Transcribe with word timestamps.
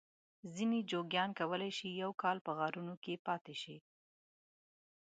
ځینې 0.53 0.79
جوګیان 0.89 1.29
کولای 1.39 1.71
شي 1.77 1.87
یو 2.01 2.11
کال 2.21 2.37
په 2.45 2.51
غارونو 2.57 2.95
کې 3.03 3.13
پاته 3.25 3.53
شي. 3.61 3.77